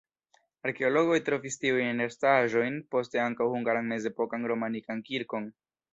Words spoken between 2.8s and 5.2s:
poste ankaŭ hungaran mezepokan romanikan